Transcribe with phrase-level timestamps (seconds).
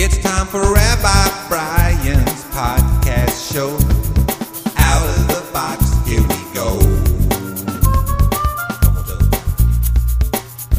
[0.00, 3.74] It's time for Rabbi Brian's podcast show.
[4.76, 6.78] Out of the box, here we go.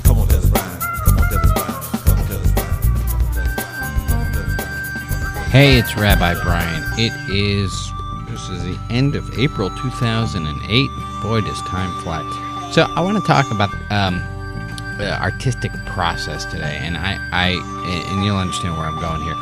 [0.03, 0.49] Come on, tell us.
[0.49, 0.79] Brian.
[1.03, 1.81] Come on, tell us, Brian.
[2.05, 2.71] Come on, tell us, Brian.
[4.07, 5.51] Come on, tell us, Brian.
[5.51, 6.81] Hey, it's Rabbi Brian.
[6.97, 7.91] It is
[8.29, 10.89] this is the end of April 2008.
[11.23, 12.21] Boy, does time fly.
[12.71, 14.23] So I want to talk about um,
[14.99, 17.47] artistic process today, and I, I,
[18.11, 19.35] and you'll understand where I'm going here.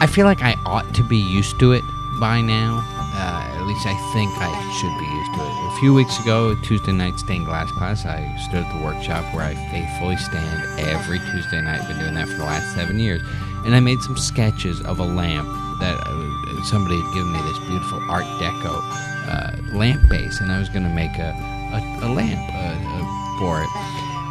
[0.00, 1.82] I feel like I ought to be used to it
[2.20, 2.82] by now.
[3.16, 5.54] Uh, at least I think I should be used to it.
[5.72, 8.18] A few weeks ago, Tuesday night stained glass class, I
[8.48, 11.86] stood at the workshop where I faithfully stand every Tuesday night.
[11.86, 13.22] Been doing that for the last seven years,
[13.64, 15.48] and I made some sketches of a lamp
[15.80, 18.82] that uh, somebody had given me this beautiful Art Deco
[19.26, 21.34] uh, lamp base, and I was going to make a
[21.74, 23.68] a, a lamp uh, uh, for it,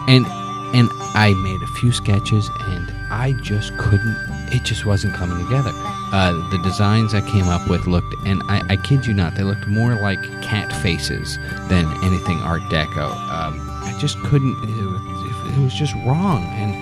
[0.07, 0.25] and
[0.73, 4.17] and I made a few sketches, and I just couldn't.
[4.51, 5.71] It just wasn't coming together.
[6.11, 9.43] Uh, the designs I came up with looked, and I, I kid you not, they
[9.43, 11.37] looked more like cat faces
[11.69, 13.11] than anything Art Deco.
[13.29, 14.55] Um, I just couldn't.
[14.63, 16.73] It was, it was just wrong, and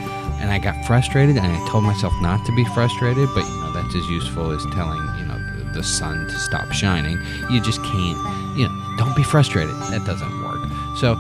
[0.41, 3.29] and I got frustrated, and I told myself not to be frustrated.
[3.35, 6.71] But you know that's as useful as telling you know the, the sun to stop
[6.71, 7.19] shining.
[7.49, 8.57] You just can't.
[8.57, 9.75] You know, don't be frustrated.
[9.91, 10.61] That doesn't work.
[10.97, 11.15] So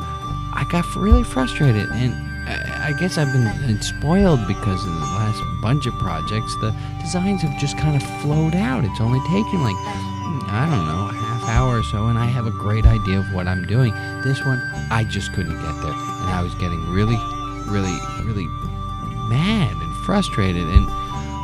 [0.53, 5.85] I got really frustrated, and I, guess I've been spoiled because in the last bunch
[5.85, 8.83] of projects, the designs have just kind of flowed out.
[8.83, 12.25] It's only taken like mm, I don't know a half hour or so, and I
[12.25, 13.93] have a great idea of what I'm doing.
[14.23, 17.17] This one, I just couldn't get there, and I was getting really,
[17.69, 18.47] really, really
[19.29, 20.87] mad and frustrated, and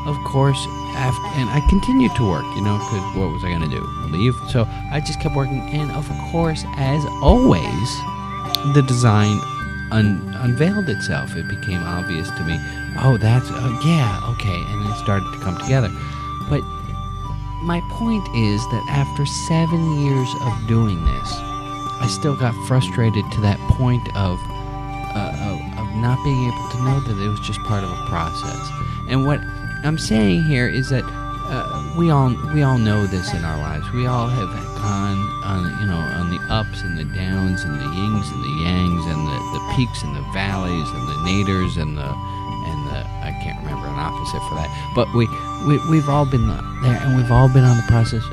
[0.07, 0.59] of course.
[0.97, 3.85] After, and I continued to work, you know, because what was I going to do?
[4.09, 4.33] Leave?
[4.49, 7.87] So I just kept working, and of course, as always,
[8.73, 9.39] the design
[9.91, 11.35] un- unveiled itself.
[11.35, 12.57] It became obvious to me.
[12.99, 15.89] Oh, that's uh, yeah, okay, and it started to come together.
[16.49, 16.61] But
[17.63, 21.33] my point is that after seven years of doing this,
[21.99, 24.39] I still got frustrated to that point of,
[25.15, 28.69] uh, of not being able to know that it was just part of a process.
[29.09, 29.41] And what
[29.83, 31.03] I'm saying here is that
[31.49, 33.89] uh, we all we all know this in our lives.
[33.93, 37.89] We all have gone on you know on the ups and the downs and the
[37.89, 39.26] yings and the yangs and
[39.77, 43.99] peaks and the valleys and the naders and the and the I can't remember an
[43.99, 44.69] opposite for that.
[44.95, 45.29] But we,
[45.67, 48.25] we we've all been there and we've all been on the process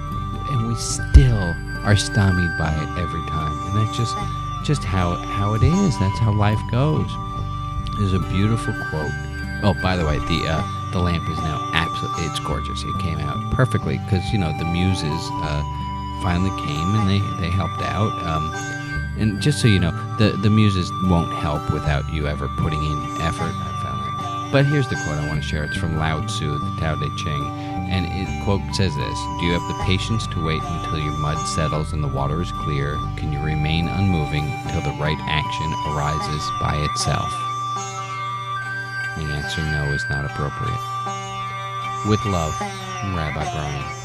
[0.50, 3.53] and we still are stymied by it every time.
[3.69, 4.16] And that's just
[4.65, 5.99] just how how it is.
[6.00, 7.12] That's how life goes.
[7.99, 9.12] There's a beautiful quote.
[9.62, 12.82] Oh, by the way, the uh, the lamp is now absolutely it's gorgeous.
[12.82, 15.62] It came out perfectly because you know the muses uh,
[16.25, 18.12] finally came and they they helped out.
[18.25, 18.49] Um,
[19.19, 23.21] and just so you know, the the muses won't help without you ever putting in
[23.23, 23.53] effort.
[23.55, 24.53] I found that.
[24.53, 25.65] But here's the quote I want to share.
[25.65, 27.45] It's from Lao Tzu, the Tao Te Ching,
[27.91, 31.39] and it quote says this: "Do you have the patience to wait until your mud
[31.47, 32.97] settles and the water is clear?
[33.17, 37.31] Can you remain unmoving till the right action arises by itself?"
[39.17, 40.81] The answer no is not appropriate.
[42.09, 44.04] With love, Rabbi Brian.